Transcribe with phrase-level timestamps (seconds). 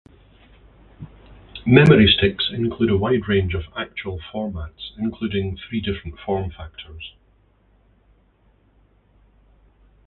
[1.63, 7.13] Memory Sticks include a wide range of actual formats, including three different form factors.